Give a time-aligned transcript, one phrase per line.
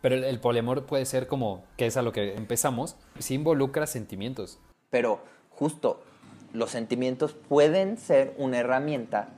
[0.00, 3.86] Pero el, el poliamor puede ser como, que es a lo que empezamos, si involucra
[3.86, 4.58] sentimientos.
[4.90, 6.00] Pero justo
[6.52, 9.28] los sentimientos pueden ser una herramienta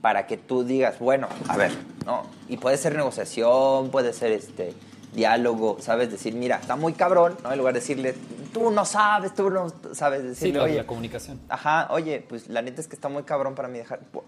[0.00, 1.72] para que tú digas, bueno, a ver,
[2.06, 2.22] ¿no?
[2.48, 4.74] Y puede ser negociación, puede ser este
[5.14, 6.10] diálogo, ¿sabes?
[6.10, 7.52] Decir, mira, está muy cabrón, ¿no?
[7.52, 8.14] En lugar de decirle,
[8.52, 11.40] tú no sabes, tú no sabes, Sí, decirle, la, oye, la comunicación.
[11.48, 14.26] ajá, oye, pues la neta es que está muy cabrón para mí dejar, ¿puedo,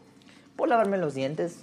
[0.57, 1.59] puedo lavarme los dientes?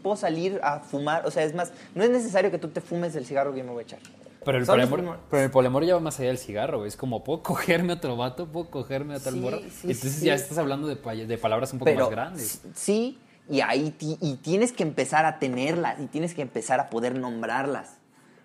[0.00, 1.26] ¿Puedo salir a fumar?
[1.26, 3.70] O sea, es más, no es necesario que tú te fumes el cigarro que me
[3.70, 3.98] voy a echar.
[4.44, 6.86] Pero el, fumo- pero el poliamor ya va más allá del cigarro.
[6.86, 8.46] Es como, ¿puedo cogerme a otro vato?
[8.46, 9.58] ¿Puedo cogerme a tal Sí, morra?
[9.58, 10.24] sí, Entonces sí.
[10.26, 12.62] ya estás hablando de, pa- de palabras un poco Pero más grandes.
[12.74, 13.18] sí,
[13.48, 17.98] y ahí y tienes que empezar a tenerlas y tienes que empezar a poder nombrarlas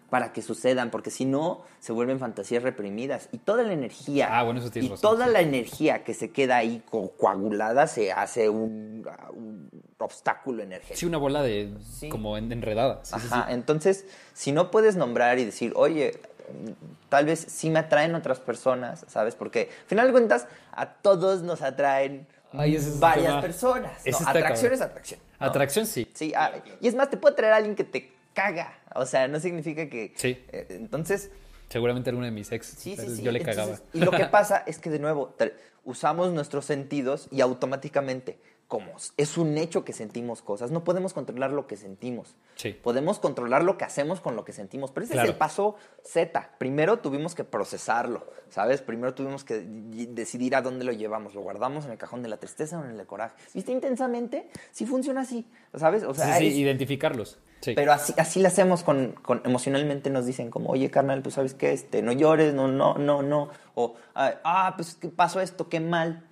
[0.10, 4.44] para que sucedan, porque si no se vuelven fantasías reprimidas y toda la energía Ah,
[4.44, 5.32] bueno, eso tienes y razón, toda sí.
[5.34, 11.00] la energía que se queda ahí co- coagulada se hace un, un obstáculo energético.
[11.00, 12.10] Sí, una bola de Sí.
[12.10, 13.00] como en- enredada.
[13.04, 17.80] Sí, Ajá, entonces, si no puedes nombrar y decir, oye, mm, tal vez sí me
[17.80, 19.36] atraen otras personas, ¿sabes?
[19.36, 23.92] Porque, al final de cuentas, a todos nos atraen Ay, es varias personas.
[24.06, 24.74] No, atracción cabrón.
[24.74, 25.20] es atracción.
[25.40, 25.46] ¿no?
[25.48, 26.08] Atracción sí.
[26.14, 28.78] Sí, ah, y es más, te puede atraer a alguien que te caga.
[28.94, 30.14] O sea, no significa que...
[30.16, 30.38] Sí.
[30.52, 31.32] eh, entonces,
[31.70, 32.68] Seguramente alguno de mis ex.
[32.68, 33.24] sí, sí, sí.
[33.24, 33.80] Yo le Entonces, cagaba.
[33.94, 35.36] Y lo que pasa es que, de nuevo,
[35.84, 41.52] usamos nuestros sentidos y automáticamente, como es un hecho que sentimos cosas, no podemos controlar
[41.52, 42.36] lo que sentimos.
[42.56, 42.72] Sí.
[42.74, 44.92] Podemos controlar lo que hacemos con lo que sentimos.
[44.92, 45.28] Pero ese Claro.
[45.28, 46.50] es el paso Z.
[46.58, 48.82] Primero tuvimos que procesarlo, ¿sabes?
[48.82, 51.36] Primero tuvimos que decidir a dónde lo llevamos.
[51.36, 53.36] ¿Lo guardamos en el cajón de la tristeza o en el de coraje?
[53.54, 54.50] ¿Viste intensamente?
[54.72, 56.04] Sí funciona así, ¿sabes?
[56.04, 57.38] O Sí, sea, sí, es- identificarlos.
[57.62, 57.74] Sí.
[57.74, 61.56] pero así, así lo hacemos con, con- emocionalmente nos dicen como, oye, carnal, pues sabes
[61.56, 63.50] qué, este, no llores, no, no, no, no.
[63.74, 65.68] O, ah, pues ¿qué pasó esto?
[65.68, 66.24] Qué mal.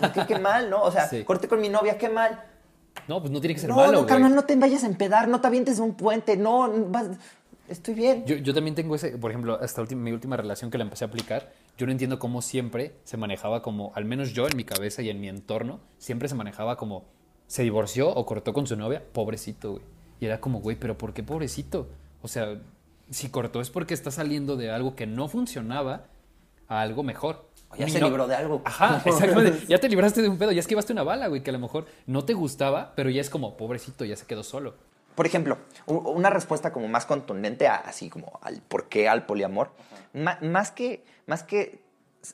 [0.00, 0.82] ¿Por qué qué mal, no?
[0.82, 1.24] O sea, Sí.
[1.24, 2.44] corté con mi novia, qué mal.
[3.08, 5.26] No, pues no tiene que ser No, malo, no, carnal, no te vayas a empedar,
[5.28, 7.08] no te avientes de un puente, no, vas-
[7.68, 8.24] estoy bien.
[8.26, 11.08] Yo, yo también tengo ese, por ejemplo, hasta mi última relación que la empecé a
[11.08, 15.00] aplicar, yo no entiendo cómo siempre se manejaba como, al menos yo en mi cabeza
[15.02, 17.04] y en mi entorno, siempre se manejaba como,
[17.46, 19.82] se divorció o cortó con su novia, pobrecito, güey.
[20.20, 21.88] Y era como, güey, pero ¿por qué pobrecito?
[22.20, 22.58] O sea,
[23.10, 26.04] si cortó es porque está saliendo de algo que no funcionaba
[26.68, 27.48] a algo mejor.
[27.72, 28.62] O ya se no- libró de algo.
[28.64, 29.66] Ajá, exactamente.
[29.66, 31.86] Ya te libraste de un pedo, ya esquivaste una bala, güey, que a lo mejor
[32.06, 34.74] no te gustaba, pero ya es como, pobrecito, ya se quedó solo.
[35.14, 39.70] Por ejemplo, una respuesta como más contundente, a- así como al por qué al poliamor,
[40.40, 41.82] más, que, más que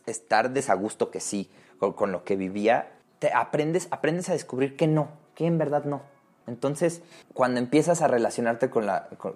[0.06, 4.86] estar desagusto que sí con, con lo que vivía, te aprendes, aprendes a descubrir que
[4.86, 6.02] no, que en verdad no.
[6.46, 7.02] Entonces,
[7.34, 9.34] cuando empiezas a relacionarte con la, con,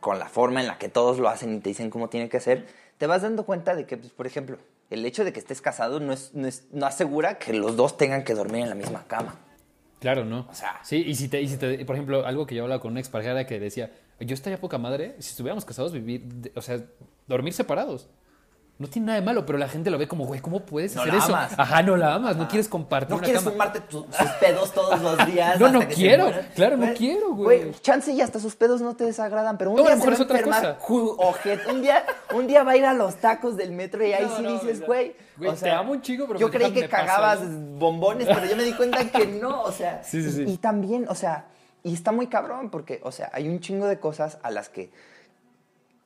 [0.00, 2.38] con la forma en la que todos lo hacen y te dicen cómo tiene que
[2.38, 2.66] hacer,
[2.98, 4.56] te vas dando cuenta de que, pues, por ejemplo,
[4.90, 7.96] el hecho de que estés casado no, es, no, es- no asegura que los dos
[7.96, 9.38] tengan que dormir en la misma cama.
[10.00, 10.46] Claro, ¿no?
[10.50, 12.80] O sea- Sí, y si te, y si te- por ejemplo, algo que yo hablaba
[12.80, 13.90] con una expareja que decía,
[14.20, 16.80] yo estaría poca madre si estuviéramos casados, vivir, o sea,
[17.26, 18.08] dormir separados.
[18.78, 21.00] No tiene nada de malo, pero la gente lo ve como, güey, ¿cómo puedes No
[21.02, 21.34] hacer la eso?
[21.34, 21.52] amas.
[21.58, 23.50] Ajá, no la amas, no quieres compartir No una quieres cama.
[23.50, 25.58] fumarte tu- sus pedos todos los días.
[25.58, 26.30] No, hasta no que quiero.
[26.54, 27.72] Claro, no quiero, güey.
[27.80, 30.06] Chance y hasta sus pedos no te desagradan, pero un No, a día lo se
[30.06, 30.78] mejor va a es otra enfermar.
[30.78, 31.70] cosa.
[31.72, 32.04] Un día,
[32.36, 34.78] un día va a ir a los tacos del metro y ahí No, sí dices,
[34.86, 35.50] güey, güey.
[35.50, 37.50] güey, te amo un chingo, pero Yo ¿por qué creí que cagabas eso?
[37.50, 40.02] bombones, pero yo me di cuenta que no, o sea.
[40.04, 40.44] Sí, sí, sí.
[40.46, 41.46] Y también, o sea,
[41.82, 44.92] y está muy cabrón porque, o sea, hay un chingo de cosas a las que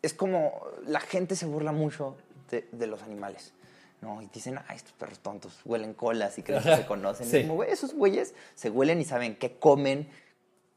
[0.01, 0.53] es como
[0.87, 2.17] la gente se burla mucho
[2.53, 3.53] de, de los animales.
[4.01, 4.21] ¿no?
[4.23, 7.27] Y dicen, ah, estos perros tontos huelen colas y creen que se conocen.
[7.27, 7.39] Sí.
[7.39, 10.09] Es como, esos güeyes se huelen y saben qué comen,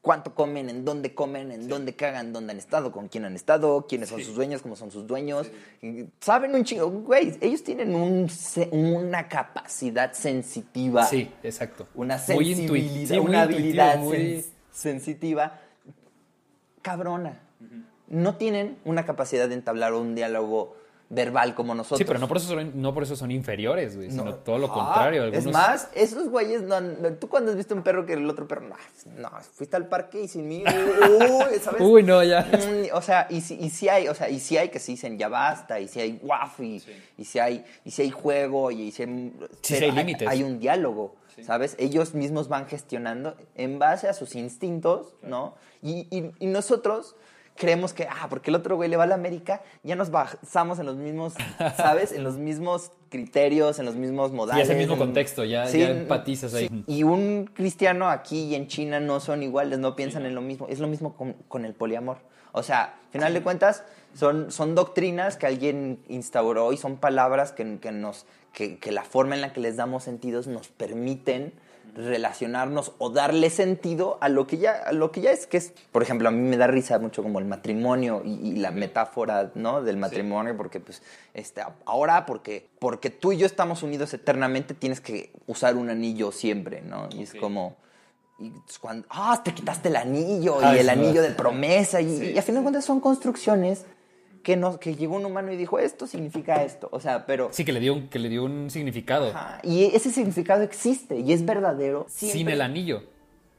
[0.02, 3.88] cuánto comen, en dónde comen, en dónde cagan, dónde han estado, con quién han estado,
[3.88, 5.50] quiénes son sus dueños, cómo son sus dueños.
[5.81, 8.30] Y Saben un chingo, güey, ellos tienen un
[8.72, 11.88] una capacidad sensitiva Sí, exacto.
[11.96, 15.59] una sensibilidad, una habilidad muy- sensitiva
[16.84, 17.40] cabrona.
[18.08, 20.75] No tienen una capacidad de entablar un diálogo
[21.10, 22.00] verbal como nosotros.
[22.00, 24.36] Sí, pero no por eso son, no por eso son inferiores, güey, sino No.
[24.36, 25.22] todo lo Ah, contrario.
[25.24, 25.46] Algunos...
[25.46, 28.48] Es más, esos güeyes, no, no, tú cuando has visto un perro que el otro
[28.48, 28.76] perro, no,
[29.18, 30.64] no, fuiste al parque y sin mí,
[31.20, 31.80] uy, ¿sabes?
[31.82, 32.42] Uy, no, ya.
[32.42, 34.94] Mm, O sea, y si, y si hay, o sea, y si hay que se
[34.94, 36.82] dicen ya basta, y si hay guapo, y,
[37.18, 40.28] y si hay, y si hay juego, y si hay, Sí, hay límites.
[40.28, 41.16] Hay un diálogo,
[41.46, 41.76] ¿sabes?
[41.78, 45.53] Ellos mismos van gestionando en base a sus instintos, ¿no?
[45.84, 47.16] Y, y- y nosotros
[47.55, 50.79] creemos que, ah, porque el otro güey le va a la América, ya nos basamos
[50.79, 51.34] en los mismos,
[51.78, 52.11] ¿sabes?
[52.11, 54.66] En los mismos criterios, en los mismos modales.
[54.66, 56.67] es el mismo contexto, ya, Sí, ya empatizas ahí.
[56.67, 56.84] sí.
[56.87, 60.67] Y un cristiano aquí y en China no son iguales, no piensan en lo mismo.
[60.69, 62.17] Es lo mismo con, con el poliamor.
[62.52, 67.52] O sea, al final de cuentas, son, son doctrinas que alguien instauró y son palabras
[67.52, 71.53] que, que nos, que, que la forma en la que les damos sentidos nos permiten
[71.96, 75.74] relacionarnos o darle sentido a lo que ya, a lo que ya es, que es,
[75.92, 79.52] por ejemplo, a mí me da risa mucho como el matrimonio y, y la metáfora,
[79.56, 79.82] ¿no?
[79.82, 81.02] Del matrimonio, porque pues,
[81.34, 86.32] este, ahora porque, porque tú y yo estamos unidos eternamente, tienes que usar un anillo
[86.32, 87.08] siempre, ¿no?
[87.12, 87.78] Y es como...
[88.38, 88.52] Y
[88.82, 92.38] cuando, ah, te quitaste el anillo Ah, y el anillo de promesa y, Sí, y
[92.38, 93.86] a fin de cuentas son construcciones
[94.46, 97.50] que, no, que llegó un humano y dijo, esto significa esto, o sea, pero...
[97.52, 99.30] Sí, que le dio un, que le dio un significado.
[99.30, 102.06] Ajá, y ese significado existe y es verdadero.
[102.08, 103.02] Sin el anillo.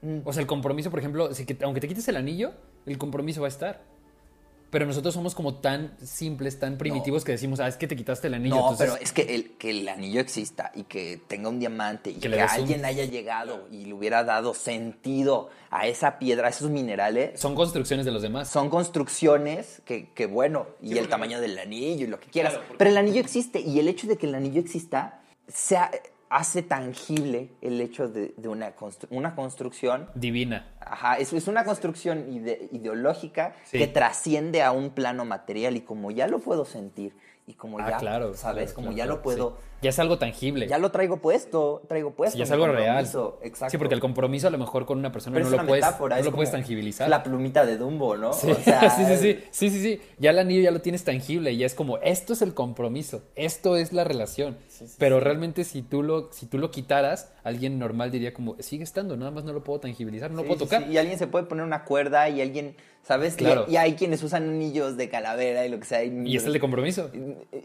[0.02, 0.18] Mm.
[0.24, 2.52] O sea, el compromiso, por ejemplo, si que- aunque te quites el anillo,
[2.86, 3.82] el compromiso va a estar.
[4.68, 8.26] Pero nosotros somos como tan simples, tan primitivos que decimos, ah, es que te quitaste
[8.26, 8.56] el anillo.
[8.56, 12.10] No, entonces- pero es que el, que el anillo exista y que tenga un diamante
[12.10, 16.50] y Que un- alguien haya llegado y le hubiera dado sentido a esa piedra, a
[16.50, 18.48] esos minerales, son construcciones de los demás.
[18.48, 22.52] son construcciones que, que bueno, y el porque- tamaño del anillo y lo que quieras.
[22.52, 25.76] Claro, porque- Pero el anillo existe y el hecho de que el anillo exista se
[25.76, 25.90] ha-
[26.28, 30.72] hace tangible el hecho de, de una, constru- una construcción Divina.
[30.80, 33.78] Ajá, es, es una construcción ide- ideológica Sí.
[33.78, 37.14] que trasciende a un plano material y como ya lo puedo sentir
[37.46, 38.34] y como Ah, ya, claro.
[38.34, 38.72] ¿sabes?
[38.72, 39.66] claro, como claro, ya lo puedo, sí.
[39.82, 40.66] Ya es algo tangible.
[40.68, 42.32] ya lo traigo puesto, traigo puesto.
[42.32, 43.04] Sí, ya es algo real.
[43.42, 43.70] Exacto.
[43.70, 45.68] Sí, porque el compromiso a lo mejor con una persona Pero no es lo una
[45.68, 47.08] puedes, metáfora, no es lo puedes tangibilizar.
[47.08, 48.32] La plumita de Dumbo, ¿no?
[48.32, 50.00] Sí, O sea, sí, sí, sí, sí, sí, sí.
[50.18, 53.22] Ya el anillo ya lo tienes tangible y ya es como, esto es el compromiso,
[53.34, 54.56] esto es la relación.
[54.98, 59.16] Pero realmente si tú lo, si tú lo quitaras, alguien normal diría como, sigue estando,
[59.16, 60.88] nada más no lo puedo tangibilizar, no lo puedo tocar.
[60.90, 63.34] Y alguien se puede poner una cuerda y alguien, ¿sabes?
[63.34, 63.64] Y- Claro.
[63.68, 66.02] Y, hay quienes usan anillos de calavera y lo que sea.
[66.04, 67.10] Y es el de compromiso.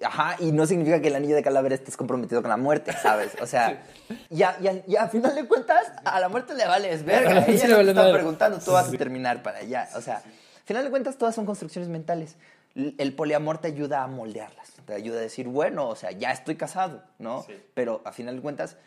[0.03, 3.31] Ajá, y no significa que el anillo de calavera estés comprometido con la muerte, ¿sabes?
[3.42, 3.83] O sea,
[4.30, 7.33] ya, ya, ya, a final de cuentas, a la muerte le vales A verga.
[7.36, 9.88] la Ella muerte no le te vale está preguntando, tú vas a terminar para allá.
[9.95, 12.38] O sea, a final de cuentas, todas son construcciones mentales.
[12.75, 14.71] El poliamor te ayuda a moldearlas.
[14.86, 17.44] Te ayuda a decir, bueno, o sea, ya estoy casado, ¿no?
[17.44, 17.53] Sí.
[17.74, 18.77] Pero a final de cuentas,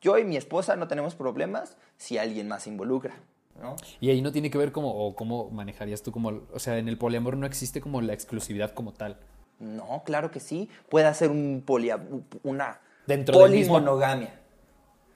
[0.00, 3.14] yo y mi esposa no tenemos problemas si alguien más se involucra,
[3.60, 3.76] ¿no?
[4.00, 6.88] Y ahí no tiene que ver como, o cómo manejarías tú como, o sea, en
[6.88, 9.18] el poliamor no existe como la exclusividad como tal.
[9.60, 10.68] No, claro que sí.
[10.88, 12.00] Puede ser un polia,
[12.42, 14.40] una Dentro polimonogamia.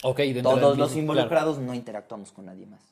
[0.03, 2.83] Ok, dentro del Todos los mismo- involucrados no interactuamos con nadie más.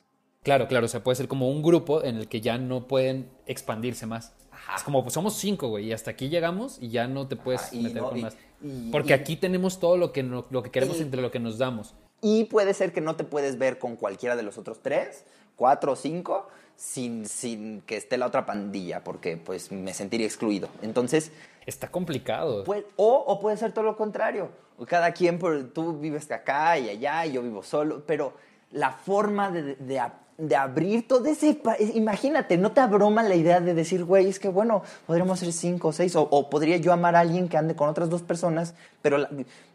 [0.41, 3.29] Claro, claro, o sea, puede ser como un grupo en el que ya no pueden
[3.45, 4.33] expandirse más.
[4.51, 4.75] Ajá.
[4.75, 7.61] Es como, pues somos cinco, güey, y hasta aquí llegamos y ya no te puedes
[7.61, 8.37] Ajá, meter no- con y- más.
[8.61, 11.39] y- Porque y- aquí tenemos todo lo que, no- lo que queremos entre lo que
[11.39, 11.93] nos damos.
[12.21, 15.23] Y puede ser que no te puedes ver con cualquiera de los otros tres,
[15.55, 16.47] cuatro o cinco,
[16.85, 20.67] sin, sin que esté la otra pandilla, porque pues me sentiría excluido.
[20.81, 21.31] Entonces,
[21.65, 22.65] Está complicado.
[22.65, 24.49] Puede- o, o puede ser todo lo contrario.
[24.85, 28.33] Cada quien, por, tú vives acá y allá y yo vivo solo, pero
[28.71, 30.01] la forma de, de,
[30.37, 31.61] de abrir todo ese...
[31.93, 35.87] Imagínate, no te abroma la idea de decir, güey, es que bueno, podríamos ser cinco
[35.87, 38.73] o seis, o, o podría yo amar a alguien que ande con otras dos personas,
[39.01, 39.29] pero, la-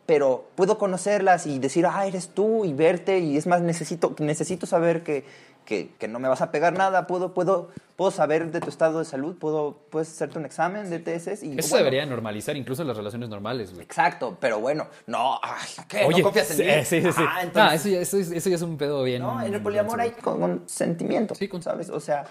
[0.04, 4.66] pero puedo conocerlas y decir, ah, eres tú y verte, y es más, necesito, necesito
[4.66, 5.24] saber que,
[5.68, 9.00] que, que no me vas a pegar nada, puedo, puedo, puedo saber de tu estado
[9.00, 11.58] de salud, puedo, puedes hacerte un examen de TSS y...
[11.58, 13.82] Eso bueno, debería normalizar incluso las relaciones normales, güey.
[13.84, 16.08] Exacto, pero bueno, no, ay, ¿qué?
[16.08, 16.70] ¿No confías en sí, mí?
[16.86, 17.22] sí, sí, sí.
[17.28, 19.20] Ah, entonces, eso, ya, eso, es- eso ya es un pedo bien.
[19.20, 21.90] no, en el poliamor hay con- consentimiento, Sí, con- ¿sabes?
[21.90, 22.24] O sea,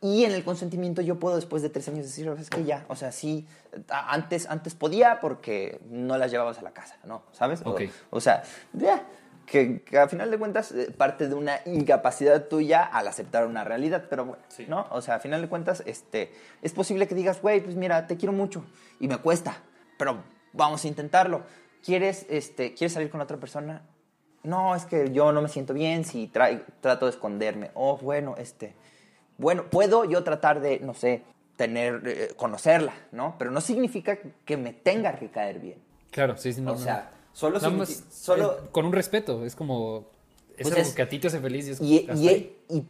[0.00, 2.94] y en el consentimiento yo puedo después de tres años decir, es que ya, o
[2.94, 3.44] sea, sí,
[3.88, 7.22] antes, antes podía porque no las llevabas a la casa, ¿no?
[7.32, 7.60] ¿Sabes?
[7.64, 7.82] O, Ok.
[8.10, 9.02] o sea, ya,
[9.46, 13.64] que, que a final de cuentas eh, parte de una incapacidad tuya al aceptar una
[13.64, 14.66] realidad, pero bueno, Sí.
[14.68, 14.86] ¿no?
[14.90, 16.32] O sea, a final de cuentas, este,
[16.62, 18.64] es posible que digas, güey, pues mira, te quiero mucho
[19.00, 19.58] y me cuesta,
[19.98, 20.22] pero
[20.52, 21.42] vamos a intentarlo.
[21.84, 23.82] ¿Quieres, este, ¿quieres salir con otra persona?
[24.42, 27.70] No, es que yo no me siento bien si tra- trato de esconderme.
[27.74, 28.74] Oh, bueno, este,
[29.38, 31.22] bueno, puedo yo tratar de, no sé,
[31.56, 33.36] tener, eh, conocerla, ¿no?
[33.38, 35.78] Pero no significa que me tenga que caer bien.
[36.10, 36.72] Claro, sí, sí, no.
[36.72, 36.80] o no.
[37.34, 40.06] Solo, signifi- más, solo eh, con un respeto, es como.
[40.56, 42.56] Es Pues algo es- que a ti te hace feliz y es y, hasta y-
[42.70, 42.86] y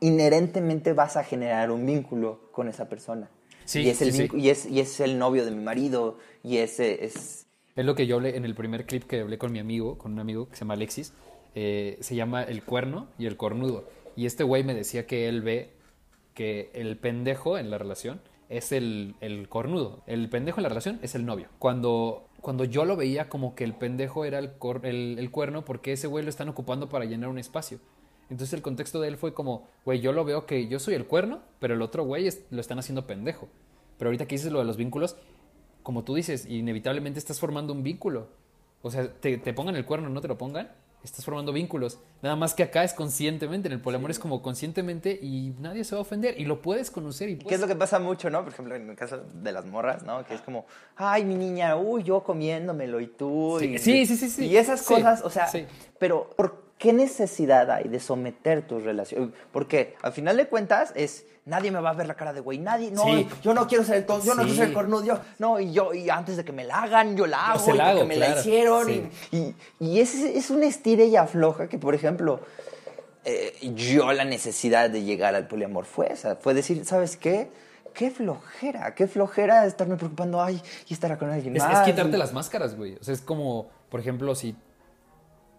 [0.00, 3.30] inherentemente vas a generar un vínculo con esa persona.
[3.64, 4.36] Sí, y, es el sí, sí.
[4.36, 7.46] y, es, y es el novio de mi marido, y ese es...
[7.76, 10.12] Es lo que yo hablé en el primer clip que hablé con mi amigo, con
[10.12, 11.12] un amigo que se llama Alexis.
[11.54, 13.84] eh, se llama El Cuerno y El Cornudo.
[14.16, 15.72] Y este güey me decía que él ve
[16.34, 20.02] que el pendejo en la relación es el, el cornudo.
[20.06, 21.48] El pendejo en la relación es el novio.
[21.58, 24.52] Cuando, cuando yo lo veía como que el pendejo era el,
[25.18, 27.80] el, cuerno porque ese güey lo están ocupando para llenar un espacio.
[28.30, 31.06] Entonces el contexto de él fue como, güey, yo lo veo que yo soy el
[31.06, 33.48] cuerno, pero el otro güey lo están haciendo pendejo.
[33.98, 35.16] Pero ahorita que dices lo de los vínculos,
[35.82, 38.28] como tú dices, inevitablemente estás formando un vínculo.
[38.82, 40.70] O sea, te, te pongan el cuerno, no te lo pongan,
[41.04, 41.98] estás formando vínculos.
[42.22, 45.94] Nada más que acá es conscientemente, en el poliamor es como conscientemente y nadie se
[45.94, 48.42] va a ofender y lo puedes conocer y ¿Qué es lo que pasa mucho, no?
[48.42, 50.24] Por ejemplo, en el caso de las morras, ¿no?
[50.24, 53.56] Que es como, ay, mi niña, uy, yo comiéndomelo y tú.
[53.60, 54.46] Sí, y, sí, sí, sí, sí.
[54.46, 55.48] Y esas Sí, cosas, o sea,
[55.98, 59.30] pero por ¿qué necesidad hay de someter tus relaciones?
[59.52, 62.58] Porque al final de cuentas es, nadie me va a ver la cara de güey,
[62.58, 63.26] nadie, no, Sí.
[63.42, 65.72] yo no quiero ser el tonto, yo no quiero ser el cornudo, yo, no, y
[65.72, 67.98] yo, y antes de que me la hagan, yo la hago, se la y porque
[68.00, 68.40] hago, me la claro.
[68.40, 69.08] hicieron, Sí.
[69.32, 72.40] y, y, y es, es una estira y afloja que, por ejemplo,
[73.24, 77.50] eh, yo la necesidad de llegar al poliamor fue esa, fue decir, ¿sabes qué?
[77.94, 81.84] Qué flojera, qué flojera estarme preocupando, ay, y estará con alguien Es, es más.
[81.84, 82.94] quitarte las máscaras, güey.
[82.96, 84.54] O sea, es como, por ejemplo, si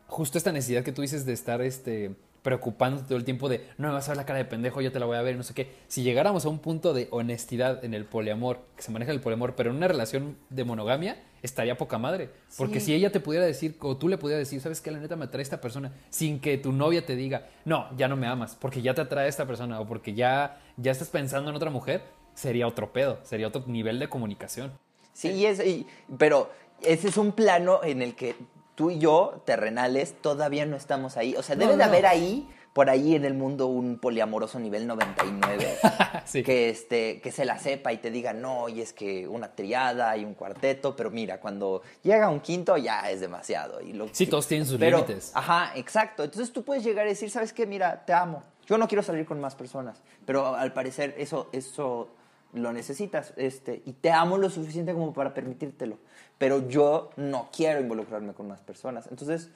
[0.09, 2.11] justo esta necesidad que tú dices de estar este,
[2.41, 4.91] preocupándote todo el tiempo de no me vas a ver la cara de pendejo, yo
[4.91, 5.71] te la voy a ver, no sé qué.
[5.87, 9.55] Si llegáramos a un punto de honestidad en el poliamor, que se maneja el poliamor,
[9.55, 12.29] pero en una relación de monogamia, estaría poca madre.
[12.57, 12.87] Porque Sí.
[12.87, 14.91] si ella te pudiera decir, o tú le pudieras decir, ¿sabes qué?
[14.91, 18.15] La neta me atrae esta persona, sin que tu novia te diga, no, ya no
[18.17, 21.55] me amas, porque ya te atrae esta persona, o porque ya, ya estás pensando en
[21.55, 22.01] otra mujer,
[22.33, 24.71] sería otro pedo, sería otro nivel de comunicación.
[25.13, 25.85] Sí, y es, y-
[26.17, 26.49] pero
[26.81, 28.35] ese es un plano en el que
[28.79, 31.35] tú y yo, terrenales, todavía no estamos ahí.
[31.35, 34.87] O sea, No, debe de haber ahí, por ahí en el mundo, un poliamoroso nivel
[34.87, 35.75] 99
[36.25, 36.43] Sí.
[36.43, 40.15] que, este, que se la sepa y te diga, no, y es que una triada
[40.15, 43.81] y un cuarteto, pero mira, cuando llega un quinto ya es demasiado.
[43.81, 45.33] Y lo, Sí, todos tienen sus pero- límites.
[45.35, 46.23] Ajá, exacto.
[46.23, 47.65] Entonces tú puedes llegar a decir, ¿sabes qué?
[47.67, 48.43] Mira, te amo.
[48.65, 52.07] Yo no quiero salir con más personas, pero al parecer eso, eso
[52.53, 53.33] lo necesitas.
[53.35, 55.97] Este, y te amo lo suficiente como para permitírtelo.
[56.37, 59.07] Pero yo no quiero involucrarme con más personas.
[59.11, 59.49] Entonces,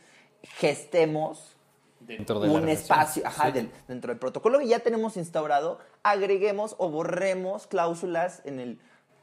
[0.43, 1.55] gestemos
[1.99, 3.51] Dentro de un espacio ajá, Sí.
[3.53, 8.79] del- dentro del protocolo que ya tenemos instaurado, agreguemos o borremos cláusulas en el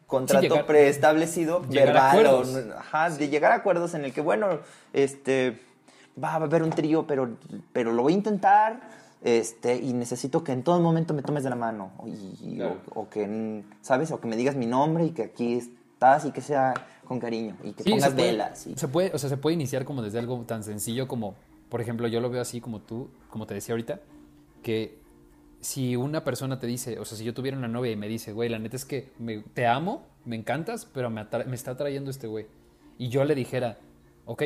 [0.07, 2.43] contrato llegar- preestablecido, verbal, o,
[2.79, 4.61] ajá, de llegar a acuerdos en el que, bueno,
[4.95, 5.61] este,
[6.23, 7.37] va a haber un trío, pero,
[7.75, 8.81] pero lo voy a intentar,
[9.23, 12.81] este, y necesito que en todo momento me tomes de la mano, y- y- Claro.
[12.95, 14.11] o, o que, ¿sabes?
[14.13, 16.75] O que me digas mi nombre y que aquí estás y que sea
[17.05, 18.67] con cariño, y que Sí, pongas se puede, velas.
[18.67, 21.35] y- se puede, o sea, se puede iniciar como desde algo tan sencillo como,
[21.69, 24.01] por ejemplo, yo lo veo así como tú, como te decía ahorita,
[24.63, 24.99] que
[25.61, 28.33] si una persona te dice, o sea, si yo tuviera una novia y me dice,
[28.33, 32.11] güey, la neta es que me- te amo, me encantas, pero me, me está atrayendo
[32.11, 32.47] este güey.
[32.97, 33.79] Y yo le dijera,
[34.25, 34.43] ok,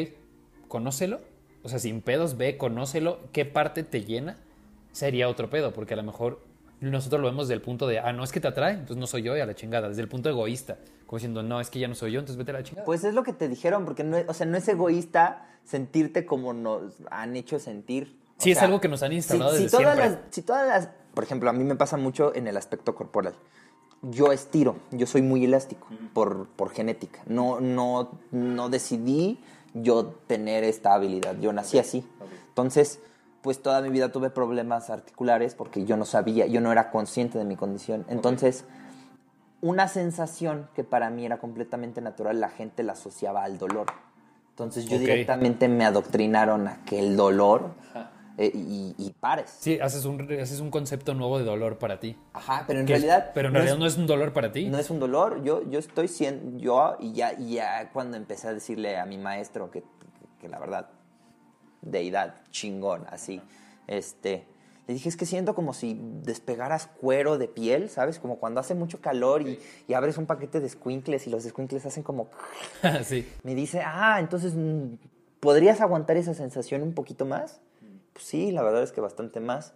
[0.68, 1.20] conócelo,
[1.62, 4.38] o sea, sin pedos, ve, conócelo, ¿qué parte te llena?
[4.94, 6.40] Sería otro pedo, porque a lo mejor
[6.80, 9.08] nosotros lo vemos desde el punto de, ah, no, es que te atrae, entonces no
[9.08, 11.80] soy yo y a la chingada, desde el punto egoísta, como diciendo, no, es que
[11.80, 12.84] ya no soy yo, entonces vete a la chingada.
[12.84, 16.24] Pues es lo que te dijeron, porque no es, o sea, no es egoísta sentirte
[16.26, 18.16] como nos han hecho sentir.
[18.38, 20.20] O Sí, es sea, algo que nos han instalado si, si desde todas siempre.
[20.22, 23.34] Las, si todas las, por ejemplo, a mí me pasa mucho en el aspecto corporal.
[24.02, 27.20] Yo estiro, yo soy muy elástico por, por genética.
[27.26, 29.40] No, no, no decidí
[29.72, 31.36] yo tener esta habilidad.
[31.40, 32.06] Yo nací así.
[32.48, 33.00] Entonces,
[33.44, 37.36] pues toda mi vida tuve problemas articulares porque yo no sabía, yo no era consciente
[37.38, 38.06] de mi condición.
[38.08, 38.64] Entonces,
[39.60, 43.86] una sensación que para mí era completamente natural, la gente la asociaba al dolor.
[44.48, 47.72] Entonces yo directamente me adoctrinaron a que el dolor
[48.38, 49.50] eh, y, y pares.
[49.58, 52.16] Sí, haces un, haces un concepto nuevo de dolor para ti.
[52.32, 53.30] Ajá, pero en es- realidad...
[53.34, 54.66] pero en no realidad es- no es un dolor para ti.
[54.70, 58.48] no es un dolor, yo, yo estoy siendo, yo, y ya, y ya cuando empecé
[58.48, 59.82] a decirle a mi maestro que,
[60.40, 60.88] que la verdad,
[61.84, 63.40] deidad, chingón, así,
[63.86, 64.46] este,
[64.86, 68.18] le dije, es que siento como si despegaras cuero de piel, ¿sabes?
[68.18, 71.86] Como cuando hace mucho calor y, y abres un paquete de squinkles y los squinkles
[71.86, 72.28] hacen como...
[73.04, 73.26] sí.
[73.44, 74.96] Me dice, ah, entonces, mm,
[75.40, 77.60] ¿podrías aguantar esa sensación un poquito más?
[78.12, 79.72] Pues sí, la verdad es que bastante más.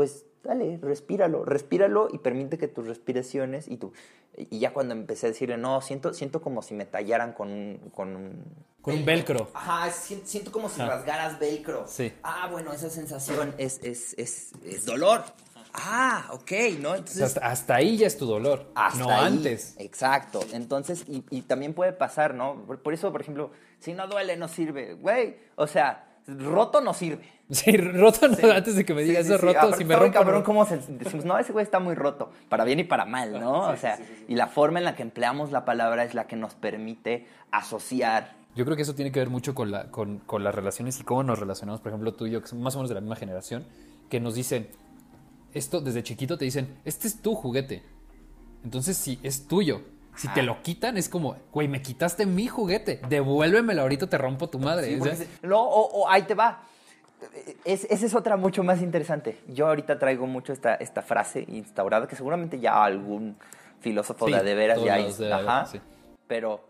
[0.00, 3.92] Pues dale, respíralo, respíralo y permite que tus respiraciones y tu...
[4.34, 7.90] Y ya cuando empecé a decirle, no, siento, siento como si me tallaran con un...
[7.94, 8.44] Con un,
[8.80, 9.50] Con un velcro.
[9.52, 10.92] Ajá, siento, siento como si Ajá.
[10.92, 11.84] rasgaras velcro.
[11.86, 12.14] Sí.
[12.22, 15.22] Ah, bueno, esa sensación es, es, es, es dolor.
[15.74, 16.94] Ah, ok, ¿no?
[16.94, 18.72] Entonces, hasta, hasta ahí ya es tu dolor.
[18.74, 19.26] hasta no ahí.
[19.26, 19.74] antes.
[19.76, 20.40] Exacto.
[20.54, 22.64] Entonces, y, y también puede pasar, ¿no?
[22.66, 24.94] Por, por eso, por ejemplo, si no duele, no sirve.
[24.94, 27.39] Güey, o sea, roto no sirve.
[27.50, 29.54] Sí, roto no, antes de que me digas Sí, sí, eso, sí.
[29.54, 30.12] roto, si me rompo.
[30.12, 33.40] cabrón cómo se- decimos, no, ese güey está muy roto, para bien y para mal,
[33.40, 33.68] ¿no?
[33.70, 36.54] o sea, y la forma en la que empleamos la palabra es la que nos
[36.54, 38.34] permite asociar.
[38.54, 41.04] Yo creo que eso tiene que ver mucho con, la, con, con las relaciones y
[41.04, 43.00] cómo nos relacionamos, por ejemplo, tú y yo, que somos más o menos de la
[43.00, 43.64] misma generación,
[44.08, 44.68] que nos dicen,
[45.54, 47.82] esto desde chiquito te dicen, este es tu juguete.
[48.64, 49.80] Entonces, si es tuyo,
[50.16, 54.48] si te lo quitan, es como, güey, me quitaste mi juguete, devuélvemelo, ahorita te rompo
[54.50, 54.88] tu madre.
[54.94, 56.62] Sí, O sea, no, o, o ahí te va.
[57.64, 59.38] Es- esa es otra mucho más interesante.
[59.48, 63.36] Yo ahorita traigo mucho esta, esta frase instaurada que seguramente ya algún
[63.80, 65.66] filósofo Sí, de, de veras ya haber, Ajá.
[65.66, 65.80] sí.
[66.26, 66.60] Pero,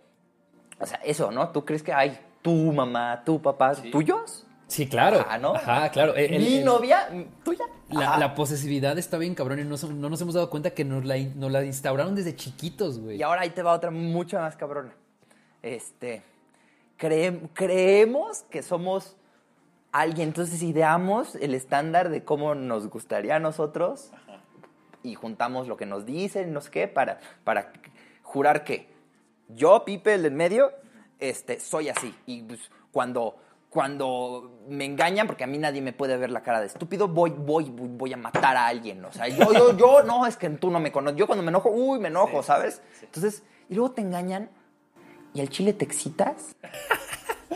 [0.79, 1.51] o sea, eso, ¿no?
[1.51, 4.47] ¿Tú crees que hay tu mamá, tu papá, tuyos?
[4.67, 5.21] Sí, claro.
[5.21, 5.55] Ajá, ¿no?
[5.55, 6.15] Ajá, claro.
[6.15, 7.09] El- el- Mi el- novia,
[7.45, 7.65] tuya.
[7.89, 11.19] La, posesividad está bien cabrón y no, no nos hemos dado cuenta que nos la,
[11.19, 13.17] nos la instauraron desde chiquitos, güey.
[13.19, 14.93] Y ahora ahí te va otra mucho más cabrona.
[15.61, 16.23] Este,
[16.99, 19.17] creem- creemos que somos
[19.93, 20.29] alguien.
[20.29, 24.13] Entonces ideamos el estándar de cómo nos gustaría a nosotros
[25.03, 27.73] y juntamos lo que nos dicen, no sé qué, para, para
[28.23, 28.89] jurar que
[29.49, 30.73] yo, Pipe, el del medio,
[31.19, 32.15] este, soy así.
[32.27, 32.61] Y pues,
[32.93, 33.37] cuando,
[33.69, 37.31] cuando me engañan, porque a mí nadie me puede ver la cara de estúpido, voy,
[37.31, 39.05] voy, voy, voy a matar a alguien.
[39.05, 41.19] O sea, yo, yo, yo, no, es que tú no me conoces.
[41.19, 42.83] Yo cuando me enojo, uy, me enojo, ¿sabes?
[43.03, 44.51] Entonces, y luego te engañan
[45.33, 46.55] y al chile te excitas.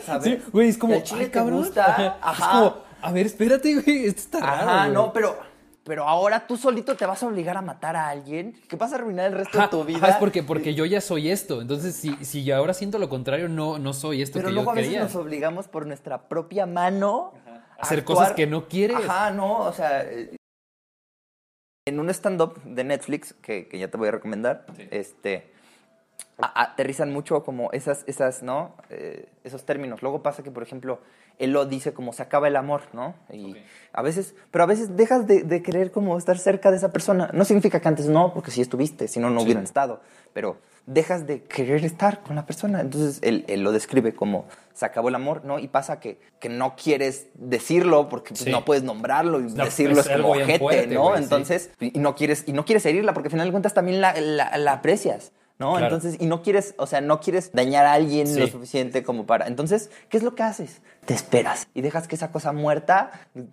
[0.05, 0.25] ¿Sabes?
[0.25, 2.07] Sí, güey, es como, El chile ay, te gusta, Ajá.
[2.07, 2.51] Es ajá.
[2.53, 4.69] como, a ver, espérate, güey, esto está raro.
[4.71, 5.37] Ajá, no, pero,
[5.85, 8.97] pero ahora tú solito te vas a obligar a matar a alguien que vas a
[8.97, 9.99] arruinar el resto Ajá, de tu vida.
[9.99, 11.61] ajá, es porque, porque yo ya soy esto.
[11.61, 14.67] Entonces, si, si yo ahora siento lo contrario, no, no soy esto Pero que luego
[14.69, 15.05] yo a veces quería.
[15.05, 17.33] nos obligamos por nuestra propia mano
[17.79, 18.17] a Hacer actuar.
[18.19, 18.97] cosas que no quieres.
[18.97, 20.37] Ajá, no, o sea, eh,
[21.87, 25.64] en un stand-up de Netflix que, que ya te voy a recomendar, este, a-
[26.39, 28.75] aterrizan mucho como esas, esas, ¿no?
[28.91, 30.03] Eh, esos términos.
[30.03, 31.01] Luego pasa que, por ejemplo,
[31.39, 33.15] él lo dice como se acaba el amor, ¿no?
[33.31, 33.57] Y Ok.
[33.93, 37.31] a veces, pero a veces dejas de, de querer como estar cerca de esa persona.
[37.33, 39.45] No significa que antes no, porque si estuviste, si no, no Sí.
[39.47, 40.01] hubieran estado.
[40.33, 42.81] Pero dejas de querer estar con la persona.
[42.81, 45.59] Entonces él, él lo describe como se acabó el amor, ¿no?
[45.61, 48.51] Y pasa que, que no quieres decirlo porque pues, Sí.
[48.51, 51.17] no puedes nombrarlo y No, decirlo es es, como ojete, ¿no?
[51.17, 51.23] sí.
[51.23, 54.01] Entonces, y y no quieres, y no quieres herirla porque al final de cuentas también
[54.01, 55.33] la, la- la aprecias.
[55.59, 55.73] ¿No?
[55.77, 55.87] Claro.
[55.87, 58.41] Entonces, y no quieres, o sea, no quieres dañar a alguien Sí.
[58.41, 59.47] lo suficiente como para.
[59.47, 60.83] Entonces, ¿qué es lo que haces?
[61.07, 63.11] Te esperas y dejas que esa cosa muerta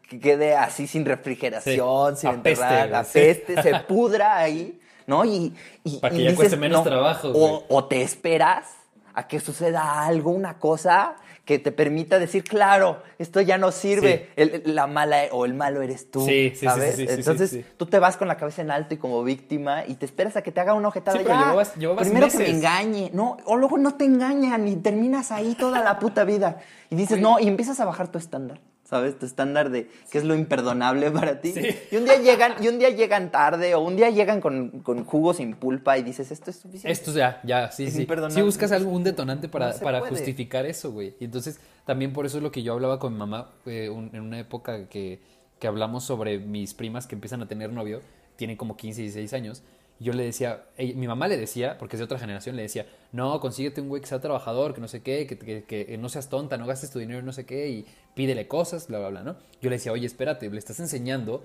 [0.10, 2.22] que quede así sin refrigeración, Sí.
[2.22, 5.26] sin Apeste, enterrar, apeste, se pudra ahí, ¿no?
[5.26, 5.54] Y,
[5.84, 8.66] y- Para que y ya dices, cueste menos no, trabajo, O, o te esperas
[9.14, 14.30] a que suceda algo, una cosa que te permita decir, claro, esto ya no sirve,
[14.36, 16.96] el- la mala o el malo eres tú, Sí, sí, sí, ¿sabes?
[17.18, 20.36] Entonces, tú te vas con la cabeza en alto y como víctima y te esperas
[20.38, 21.18] a que te haga una ojetada.
[21.18, 23.38] Ya, llevabas- llevabas primero que me engañe, ¿no?
[23.46, 26.62] O luego no te engañan y terminas ahí toda la puta vida.
[26.92, 28.60] Y dices, no, y empiezas a bajar tu estándar,
[28.92, 29.18] ¿sabes?
[29.18, 31.54] Tu estándar de qué es lo imperdonable para ti.
[31.54, 31.62] Sí.
[31.92, 35.04] Y un día llegan, y un día llegan tarde, o un día llegan con, con
[35.06, 36.92] jugo sin pulpa y dices, esto es suficiente.
[36.92, 38.06] Esto ya, ya, sí, Es sí.
[38.30, 40.12] Sí buscas algún detonante para, No para puede.
[40.12, 41.16] justificar eso, güey.
[41.20, 44.12] Y entonces, también por eso es lo que yo hablaba con mi mamá eh, un-
[44.14, 45.22] en una época que,
[45.58, 48.02] que hablamos sobre mis primas que empiezan a tener novio,
[48.36, 49.64] tienen como 15, 16 años.
[50.02, 53.40] Yo le decía, mi mamá le decía, porque es de otra generación, le decía, no,
[53.40, 56.58] consíguete un güey que sea trabajador, que no sé qué, que, que no seas tonta,
[56.58, 57.86] no gastes tu dinero no sé qué, y
[58.16, 59.36] pídele cosas, bla, bla, bla, ¿no?
[59.62, 61.44] Yo le decía, oye, espérate, le estás enseñando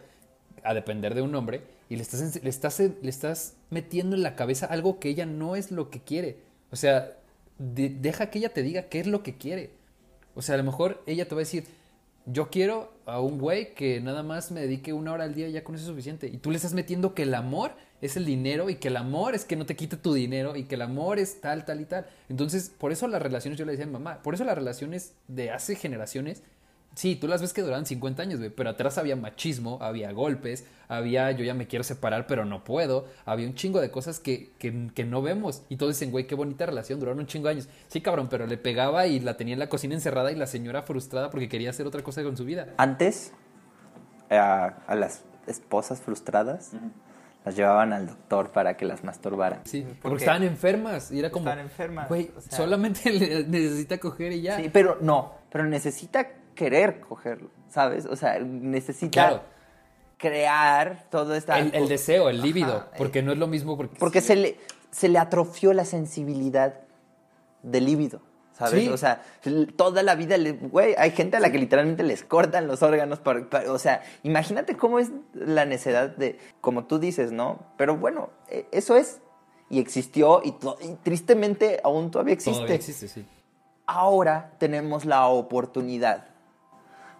[0.64, 4.34] a depender de un hombre y le estás, le estás, le estás metiendo en la
[4.36, 6.38] cabeza algo que ella no es lo que quiere.
[6.70, 7.12] O sea,
[7.58, 9.70] de- deja que ella te diga qué es lo que quiere.
[10.34, 11.64] O sea, a lo mejor ella te va a decir,
[12.24, 15.52] yo quiero a un güey que nada más me dedique una hora al día y
[15.52, 16.26] ya con eso es suficiente.
[16.26, 19.34] Y tú le estás metiendo que el amor es el dinero y que el amor
[19.34, 21.84] es que no te quite tu dinero y que el amor es tal, tal y
[21.84, 22.06] tal.
[22.28, 25.14] Entonces, por eso las relaciones, yo le decía a mi mamá, por eso las relaciones
[25.28, 26.42] de hace generaciones
[26.96, 30.64] Sí, tú las ves que duraban 50 años, güey, pero atrás había machismo, había golpes,
[30.88, 34.52] había yo ya me quiero separar, pero no puedo, había un chingo de cosas que,
[34.58, 35.62] que, que no vemos.
[35.68, 37.68] Y todos dicen, güey, qué bonita relación, duraron un chingo de años.
[37.88, 40.84] Sí, cabrón, pero le pegaba y la tenía en la cocina encerrada y la señora
[40.84, 42.68] frustrada porque quería hacer otra cosa con su vida.
[42.78, 43.34] Antes,
[44.30, 46.70] a, a las esposas frustradas,
[47.46, 49.60] las llevaban al doctor para que las masturbaran.
[49.64, 53.44] Sí, porque, Porque estaban enfermas y era como, estaban enfermas, güey, o sea- solamente le-
[53.44, 54.56] necesita coger y ya.
[54.58, 58.04] Sí, pero no, pero necesita querer cogerlo, ¿sabes?
[58.06, 59.42] O sea, necesita Claro.
[60.18, 61.58] crear todo esta...
[61.58, 63.96] El, el deseo, el líbido, Ajá, porque no es lo mismo porque...
[63.98, 64.56] Porque se le,
[64.90, 66.80] se le atrofió la sensibilidad
[67.62, 68.22] del líbido,
[68.56, 68.84] ¿sabes?
[68.84, 68.88] Sí.
[68.88, 69.22] O sea,
[69.76, 73.48] toda la vida, güey, hay gente a la que literalmente les cortan los órganos para,
[73.50, 77.60] para- o sea, imagínate cómo es la necesidad de, como tú dices, ¿no?
[77.76, 79.20] Pero bueno, e- eso es,
[79.68, 80.54] y existió, y,
[81.02, 82.56] tristemente aún todavía existe.
[82.58, 83.26] Todavía existe, sí.
[83.86, 86.28] Ahora tenemos la oportunidad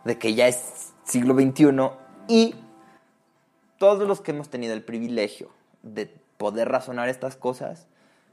[0.05, 1.91] de que ya es siglo XXI
[2.29, 2.55] y
[3.79, 5.51] todos los que hemos tenido el privilegio
[5.83, 6.07] de
[6.39, 7.87] poder razonar estas cosas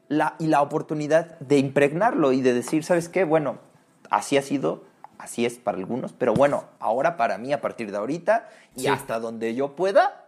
[0.07, 3.23] la, y la oportunidad de impregnarlo y de decir, ¿sabes qué?
[3.23, 3.57] Bueno,
[4.09, 4.83] así ha sido,
[5.17, 8.87] así es para algunos, pero bueno, ahora para mí, a partir de ahorita y Sí.
[8.87, 10.27] hasta donde yo pueda,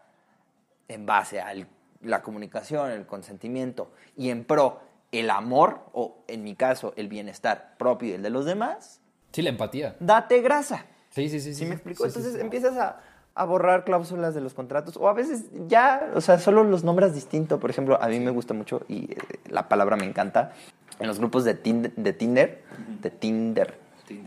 [0.88, 1.54] en base a
[2.02, 4.80] la comunicación, el consentimiento y en pro
[5.12, 9.42] el amor, o en mi caso, el bienestar propio y el de los demás, Sí,
[9.42, 9.96] la empatía.
[10.00, 10.86] date grasa.
[11.10, 11.54] Sí, sí, sí.
[11.54, 12.04] ¿Sí, me explico?
[12.04, 12.42] Sí, sí, Entonces sí.
[12.42, 13.00] empiezas a,
[13.36, 17.14] a borrar cláusulas de los contratos o a veces ya, o sea, solo los nombras
[17.14, 17.60] distinto.
[17.60, 19.18] Por ejemplo, a mí me gusta mucho y eh,
[19.50, 20.54] la palabra me encanta.
[21.00, 22.64] En los grupos de Tinder, de Tinder,
[23.02, 23.78] de Tinder,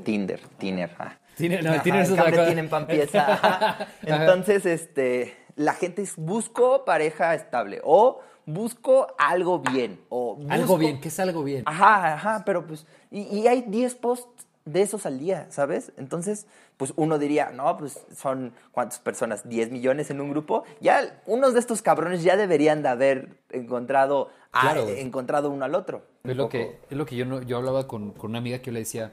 [0.04, 0.90] Tinder, Tinder.
[0.98, 1.16] ah.
[1.36, 2.46] Tiene- no, Ajá, Tinder es otra cosa.
[2.46, 3.88] tienen pan pieza.
[4.02, 10.78] Entonces, este, la gente es busco pareja estable o busco algo bien o Algo busco-
[10.78, 11.62] bien, ¿qué es algo bien?
[11.66, 15.92] Ajá, ajá, pero pues, y, y hay 10 posts de esos al día, ¿sabes?
[15.96, 20.64] Entonces, pues uno diría, no, pues son cuántas personas, 10 millones en un grupo.
[20.80, 25.00] Ya unos de estos cabrones ya deberían de haber encontrado, a- Claro, güey.
[25.00, 26.02] encontrado uno al otro.
[26.24, 28.58] Es Un lo que, es lo que yo, no, yo hablaba con, con una amiga
[28.58, 29.12] que yo le decía,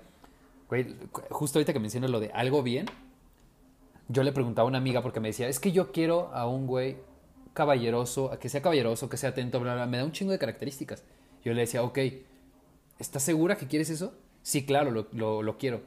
[0.70, 0.96] güey,
[1.30, 2.86] justo ahorita que mencionas lo de algo bien,
[4.08, 6.68] yo le preguntaba a una amiga porque me decía, es que yo quiero a un
[6.68, 6.98] güey
[7.54, 10.38] caballeroso, a que sea caballeroso, que sea atento, bla, bla, me da un chingo de
[10.40, 11.04] características.
[11.44, 12.00] Yo le decía, ok,
[13.00, 14.14] ¿estás segura que quieres eso?
[14.46, 15.08] Sí, claro, lo,
[15.42, 15.82] lo- quiero.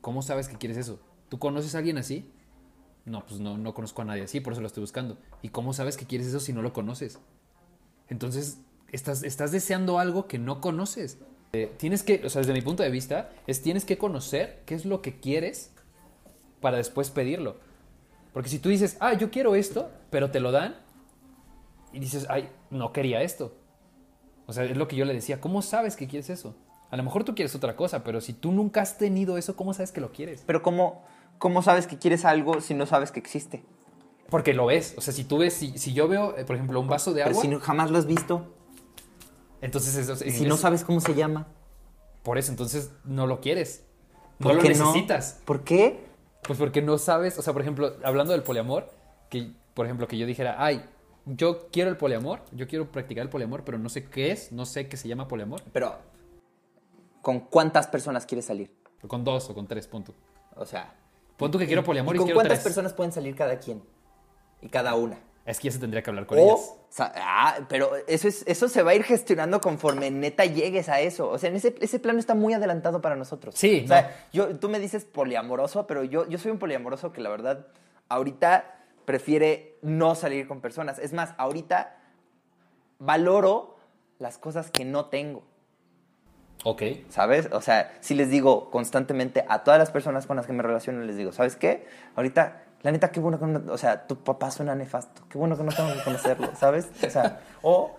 [0.00, 1.00] ¿Cómo sabes que quieres eso?
[1.28, 2.30] ¿Tú conoces a alguien así?
[3.04, 5.18] No, pues no, no conozco a nadie así, por eso lo estoy buscando.
[5.42, 7.18] ¿Y cómo sabes que quieres eso si no lo conoces?
[8.08, 8.60] Entonces,
[8.92, 11.18] estás, estás deseando algo que no conoces.
[11.54, 14.76] Eh, tienes que, o sea, desde mi punto de vista, es tienes que conocer qué
[14.76, 15.72] es lo que quieres
[16.60, 17.56] para después pedirlo.
[18.32, 20.76] Porque si tú dices, ah, yo quiero esto, pero te lo dan,
[21.92, 23.56] y dices, ay, no quería esto.
[24.46, 26.54] O sea, es lo que yo le decía, ¿cómo sabes que quieres eso?
[26.94, 29.74] A lo mejor tú quieres otra cosa, pero si tú nunca has tenido eso, ¿cómo
[29.74, 30.44] sabes que lo quieres?
[30.46, 31.02] Pero ¿cómo,
[31.38, 33.64] ¿cómo sabes que quieres algo si no sabes que existe?
[34.30, 34.94] Porque lo ves.
[34.96, 37.22] O sea, si tú ves, si, si yo veo, eh, por ejemplo, un vaso de
[37.24, 38.54] Pero agua, si no- jamás lo has visto,
[39.60, 41.48] entonces eso, y si no sabes cómo se llama,
[42.22, 43.82] Por eso, entonces no lo quieres.
[44.38, 45.40] No ¿por lo necesitas.
[45.44, 45.98] ¿Por qué?
[46.42, 48.88] Pues porque no sabes, o sea, por ejemplo, hablando del poliamor,
[49.30, 50.84] que, por ejemplo, que yo dijera, ay,
[51.26, 54.64] yo quiero el poliamor, yo quiero practicar el poliamor, pero no sé qué es, no
[54.64, 55.60] sé qué se llama poliamor.
[55.72, 55.96] Pero,
[57.24, 58.70] ¿con cuántas personas quieres salir?
[59.02, 60.14] O con dos o con tres, punto.
[60.54, 60.94] O sea,
[61.36, 62.64] Pon tú que quiero poliamor ¿y y, con quiero cuántas tres.
[62.64, 63.82] personas pueden salir cada quien?
[64.60, 65.18] Y cada una.
[65.44, 66.74] Es que ya se tendría que hablar con O, ellas.
[67.16, 71.28] ah, pero eso, es, eso se va a ir gestionando conforme neta llegues a eso.
[71.28, 73.54] O sea, en ese, ese plano está muy adelantado para nosotros.
[73.56, 77.20] Sí, O sea, yo, tú me dices poliamoroso, pero yo, yo soy un poliamoroso que
[77.20, 77.66] la verdad
[78.08, 80.98] ahorita prefiere no salir con personas.
[80.98, 81.96] Es más, ahorita
[82.98, 83.76] valoro
[84.18, 85.42] las cosas que no tengo.
[86.64, 86.82] Ok.
[87.10, 87.48] ¿Sabes?
[87.52, 91.02] O sea, si les digo constantemente a todas las personas con las que me relaciono,
[91.02, 91.86] les digo, ¿sabes qué?
[92.16, 95.56] Ahorita, la neta, qué bueno que no, o sea, tu papá suena nefasto, qué bueno
[95.56, 96.88] que no tengo que conocerlo, ¿sabes?
[97.62, 97.96] O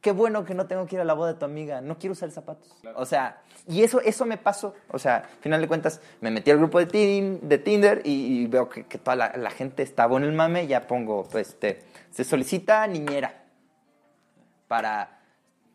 [0.00, 2.12] qué bueno que no tengo que ir a la boda de tu amiga, no quiero
[2.12, 2.76] usar zapatos.
[2.94, 4.74] O sea, y eso, eso me pasó.
[4.90, 8.46] O sea, al final de cuentas, me metí al grupo de, Tin- de Tinder y,
[8.46, 12.22] veo que, toda la, la gente estaba en el mame, ya pongo, pues, este, se
[12.24, 13.42] solicita niñera
[14.68, 15.17] para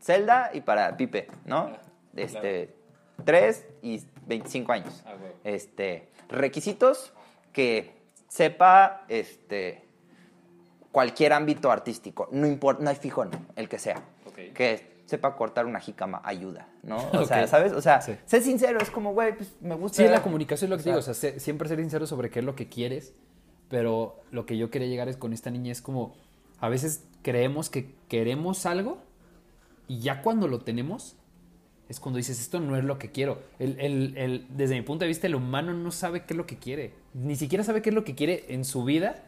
[0.04, 1.72] Zelda y para Pipe, ¿no?
[2.16, 2.76] Este,
[3.24, 5.04] 3 y 25 años.
[5.06, 5.14] Ah.
[5.44, 7.14] Este, requisitos
[7.54, 7.94] que
[8.28, 9.84] sepa este
[10.92, 14.04] cualquier ámbito artístico, no importa, no hay fijón, el que sea.
[14.54, 16.98] Que sepa cortar una jícama ayuda, ¿no?
[17.14, 17.48] O sea, Ok.
[17.48, 17.74] ¿sabes?
[17.74, 18.16] O sea, Sí.
[18.26, 20.04] sé sincero, es como, güey, pues me gusta.
[20.04, 22.30] Sí, la comunicación es lo que O digo, sea, o sea, siempre ser sincero sobre
[22.30, 23.14] qué es lo que quieres,
[23.70, 26.14] pero lo que yo quería llegar es con esta niña es como,
[26.60, 28.98] a veces creemos que queremos algo
[29.88, 31.16] y ya cuando lo tenemos
[31.90, 33.42] es cuando dices, esto no es lo que quiero.
[33.60, 36.46] El, el- el- desde mi punto de vista, el humano no sabe qué es lo
[36.46, 39.26] que quiere, ni siquiera sabe qué es lo que quiere en su vida.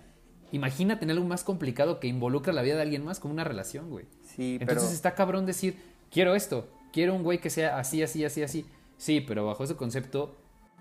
[0.52, 3.90] Imagina tener algo más complicado que involucra la vida de alguien más como una relación,
[3.90, 4.06] güey.
[4.24, 5.76] Sí, Entonces pero- está cabrón decir,
[6.12, 8.66] quiero esto, quiero un güey que sea así, así, así, así.
[8.98, 10.36] Sí, pero bajo ese concepto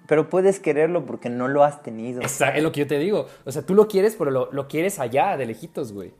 [0.07, 2.21] Pero puedes quererlo porque no lo has tenido.
[2.21, 3.27] Esa- es lo que yo te digo.
[3.47, 6.13] O sea, tú lo quieres, pero lo, lo quieres allá, de lejitos, güey.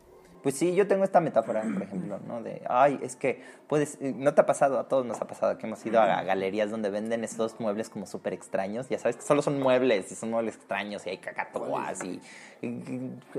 [0.45, 2.43] Pues sí, yo tengo esta metáfora, por ejemplo, ¿no?
[2.43, 4.79] De, ay, es que puedes, eh, ¿no te ha pasado?
[4.79, 8.05] A todos nos ha pasado que hemos ido a galerías donde venden estos muebles como
[8.07, 8.91] súper extraños.
[8.91, 12.21] Ya sabes que solo son muebles y son muebles extraños y hay cacatoas y,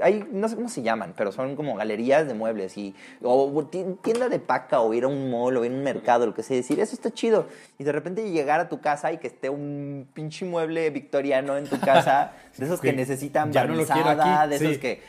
[0.01, 3.85] hay, no sé cómo se llaman, pero son como galerías de muebles y, o ti-
[4.01, 6.41] tienda de paca o ir a un mall o ir a un mercado, lo que
[6.43, 7.47] sea, decir, eso está chido.
[7.77, 11.67] Y de repente llegar a tu casa y que esté un pinche mueble victoriano en
[11.69, 14.79] tu casa, de esos que necesitan no barnizada, de esos sí.
[14.79, 15.01] que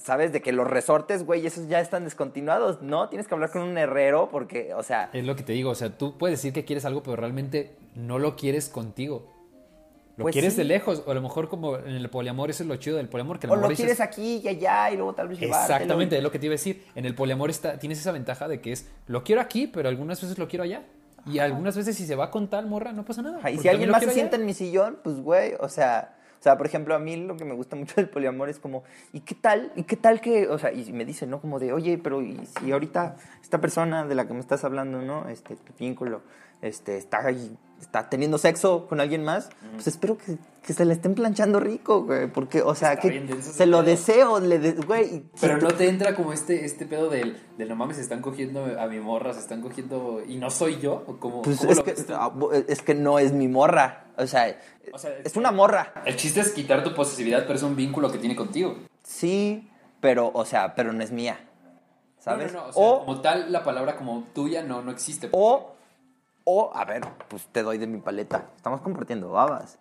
[0.00, 0.32] ¿Sabes?
[0.32, 3.08] De que los resortes, güey, esos ya están descontinuados, ¿no?
[3.08, 5.70] Tienes que hablar con un herrero porque, o sea, Es lo que te digo.
[5.70, 9.32] O sea, tú puedes decir que quieres algo, pero realmente no lo quieres contigo.
[10.16, 10.58] Lo Pues quieres sí.
[10.58, 11.02] de lejos.
[11.06, 13.38] O a lo mejor como en el poliamor, eso es lo chido del poliamor.
[13.38, 15.74] Que o lo quieres aquí y allá y luego tal vez llevártelo.
[15.74, 16.84] Exactamente, es lo que te iba a decir.
[16.94, 20.20] En el poliamor está, tienes esa ventaja de que es, lo quiero aquí, pero algunas
[20.22, 20.84] veces lo quiero allá.
[21.26, 23.38] Y algunas veces si se va con tal morra, no pasa nada.
[23.38, 24.42] Ajá, Y si alguien más se sienta allá.
[24.42, 27.44] en mi sillón, pues, güey, o sea, o sea, por ejemplo, a mí lo que
[27.44, 29.72] me gusta mucho del poliamor es como, ¿y qué tal?
[29.76, 31.40] ¿Y qué tal que, o sea, y me dice, ¿no?
[31.40, 35.02] Como de, oye, pero ¿y si ahorita esta persona de la que me estás hablando,
[35.02, 35.28] ¿no?
[35.28, 36.22] Este, tu vínculo,
[36.62, 40.94] este, está ahí, está teniendo sexo con alguien más, pues espero que, que se le
[40.94, 44.72] estén planchando rico, güey, porque, o sea, Está que bien se lo deseo, le de-
[44.72, 45.24] güey.
[45.40, 48.64] Pero no te entra como este, este pedo del, del no mames, se están cogiendo
[48.80, 51.04] a mi morra, se están cogiendo y no soy yo.
[51.06, 52.32] ¿O cómo, Pues es lo que, ah,
[52.68, 54.58] es que no es mi morra, o sea,
[54.92, 55.92] O sea, es una morra.
[56.04, 58.76] El chiste es quitar tu posesividad, pero es un vínculo que tiene contigo.
[59.02, 59.68] Sí,
[60.00, 61.38] pero, o sea, pero no es mía.
[62.18, 62.52] ¿Sabes?
[62.52, 65.28] No, no, no, o sea, o, como tal, la palabra como tuya no, no existe.
[65.30, 65.75] o
[66.48, 68.50] O, a ver, pues te doy de mi paleta.
[68.56, 69.78] Estamos compartiendo babas.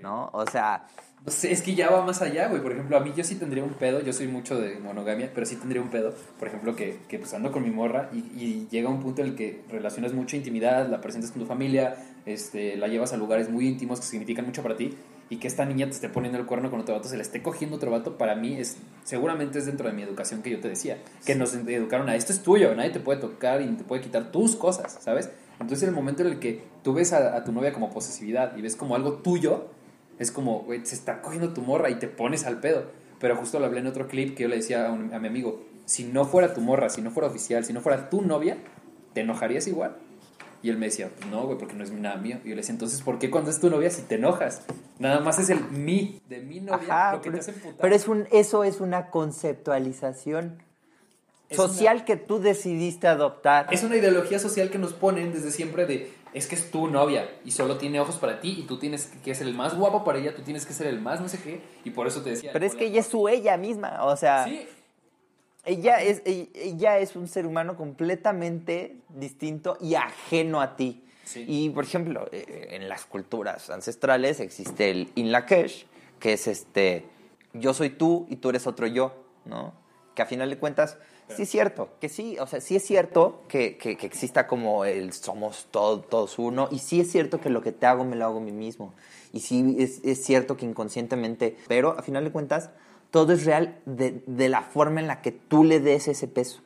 [0.00, 0.30] ¿No?
[0.32, 0.86] O sea,
[1.26, 2.62] sé, es que ya va más allá, güey.
[2.62, 5.44] Por ejemplo, a mí yo sí tendría un pedo, yo soy mucho de monogamia, pero
[5.44, 8.68] sí tendría un pedo, por ejemplo, que, que pues ando con mi morra y, y
[8.70, 12.76] llega un punto en el que relacionas mucha intimidad, la presentas con tu familia, este,
[12.76, 14.96] la llevas a lugares muy íntimos que significan mucho para ti
[15.30, 17.42] y que esta niña te esté poniendo el cuerno con otro vato, se le esté
[17.42, 20.68] cogiendo otro vato, para mí es, seguramente es dentro de mi educación que yo te
[20.68, 24.00] decía, que nos educaron a esto es tuyo, nadie te puede tocar y te puede
[24.00, 25.30] quitar tus cosas, ¿sabes?
[25.60, 28.62] Entonces el momento en el que tú ves a, a tu novia como posesividad y
[28.62, 29.66] ves como algo tuyo,
[30.18, 32.84] es como, güey, se está cogiendo tu morra y te pones al pedo.
[33.20, 35.64] Pero justo lo hablé en otro clip que yo le decía a, a mi amigo,
[35.84, 38.58] si no fuera tu morra, si no fuera oficial, si no fuera tu novia,
[39.14, 39.96] ¿te enojarías igual?
[40.62, 42.38] Y él me decía, no, güey, porque no es nada mío.
[42.44, 44.62] Y yo le decía, entonces, ¿por qué cuando es tu novia si te enojas?
[44.98, 47.76] Nada más es el mí, de mi novia, lo que pero, te hace putar.
[47.80, 50.62] pero es un, eso es una conceptualización
[51.50, 53.66] social una- que tú decidiste adoptar.
[53.72, 57.28] Es una ideología social que nos ponen desde siempre de, es que es tu novia
[57.44, 60.18] y solo tiene ojos para ti y tú tienes que ser el más guapo para
[60.18, 61.60] ella, tú tienes que ser el más no sé qué.
[61.84, 62.50] Y por eso te decía...
[62.52, 64.66] pero es que ella es su ella misma, o sea, Sí,
[65.64, 71.04] ella, es, ella, ella es un ser humano completamente distinto y ajeno a ti.
[71.24, 71.44] Sí.
[71.46, 75.84] Y, por ejemplo, eh, en las culturas ancestrales existe el Inlakesh,
[76.20, 77.04] que es este,
[77.52, 79.12] yo soy tú y tú eres otro yo,
[79.44, 79.74] ¿no?
[80.14, 80.96] Que a final de cuentas,
[81.34, 84.84] sí es cierto, que sí, o sea, sí es cierto que, que- que exista como
[84.84, 88.16] el somos todo- todos uno, y sí es cierto que lo que te hago me
[88.16, 88.94] lo hago a mí mismo,
[89.32, 92.70] y sí es, es cierto que inconscientemente, pero a final de cuentas,
[93.10, 96.60] todo es real de, de la forma en la que tú le des ese peso.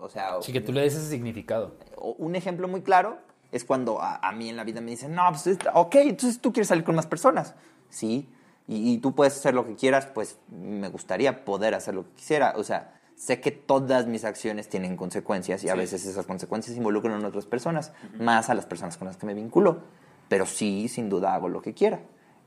[0.00, 1.74] O sea, Sí, que tú le des ese significado.
[1.96, 3.18] un ejemplo muy claro
[3.50, 6.52] es cuando a, a mí en la vida me dicen, no, pues, ok, entonces tú
[6.52, 7.54] quieres salir con más personas.
[7.88, 8.28] Sí,
[8.68, 12.10] y, y tú puedes hacer lo que quieras, pues me gustaría poder hacer lo que
[12.16, 12.52] quisiera.
[12.56, 15.78] O sea, sé que todas mis acciones tienen consecuencias y a Sí.
[15.78, 19.34] veces esas consecuencias involucran a otras personas, más a las personas con las que me
[19.34, 19.82] vinculo.
[20.28, 22.00] Pero sí, sin duda, hago lo que quiera.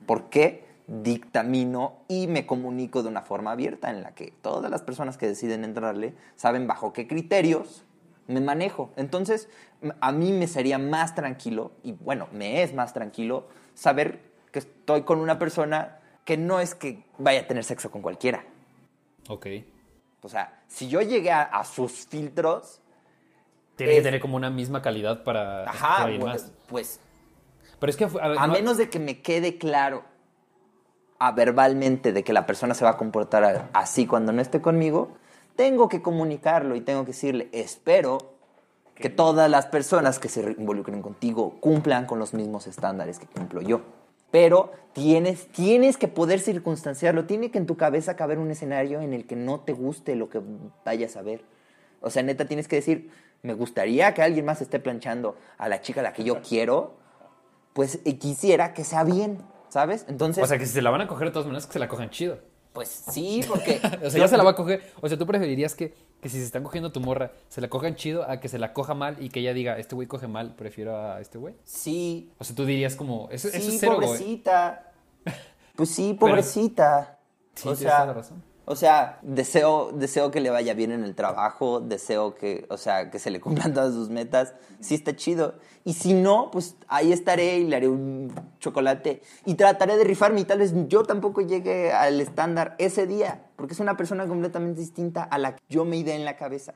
[0.06, 0.64] ¿Por qué?
[0.88, 5.28] Dictamino y me comunico de una forma abierta en la que todas las personas que
[5.28, 7.84] deciden entrarle saben bajo qué criterios
[8.28, 8.92] me manejo.
[8.96, 9.50] Entonces,
[10.00, 15.02] a mí me sería más tranquilo, y bueno, me es más tranquilo saber que estoy
[15.02, 18.46] con una persona que no es que vaya a tener sexo con cualquiera.
[19.28, 19.48] Ok.
[20.24, 22.80] O sea, si yo llegué a, a sus filtros,
[23.76, 26.52] Tiene Es- que tener como una misma calidad para ajá, pues, más.
[26.68, 27.00] pues
[27.80, 28.04] Pero es que...
[28.06, 30.04] A, ver, a no- menos de que me quede claro
[31.18, 35.18] a verbalmente de que la persona se va a comportar así cuando no esté conmigo,
[35.56, 38.18] tengo que comunicarlo y tengo que decirle, espero
[38.96, 43.62] que todas las personas que se involucren contigo cumplan con los mismos estándares que cumplo
[43.62, 43.82] yo.
[44.32, 49.14] Pero tienes, tienes que poder circunstanciarlo, tiene que en tu cabeza caber un escenario en
[49.14, 50.42] el que no te guste lo que
[50.86, 51.44] vayas a ver.
[52.02, 53.12] O sea, neta, tienes que decir,
[53.44, 56.96] me gustaría que alguien más esté planchando a la chica a la que yo quiero,
[57.74, 59.40] pues quisiera que sea bien,
[59.70, 60.06] ¿sabes?
[60.08, 61.80] Entonces, O sea, que si se la van a coger de todas maneras, que se
[61.80, 62.40] la cojan chido.
[62.74, 63.80] pues sí, porque...
[64.06, 64.82] O sea, ya se la va a coger.
[65.02, 67.96] O sea, tú preferirías que, que si se están cogiendo tu morra, se la cojan
[67.96, 70.56] chido a que se la coja mal y que ella diga, este güey coge mal,
[70.56, 71.56] prefiero a este güey.
[71.64, 74.92] Sí, O sea, tú dirías como, eso, eso sí, es cero, pobrecita.
[75.76, 77.18] Pues sí, pobrecita.
[77.56, 78.44] Sí, o sea, la razón.
[78.66, 83.10] O sea, deseo, deseo que le vaya bien en el trabajo, deseo que, o sea,
[83.10, 84.54] que se le cumplan todas sus metas.
[84.80, 85.56] Sí está chido.
[85.84, 90.42] Y si no, pues ahí estaré y le haré un chocolate y trataré de rifarme
[90.42, 94.80] y tal vez yo tampoco llegue al estándar ese día, porque es una persona completamente
[94.80, 96.76] distinta a la que yo me ideé en la cabeza.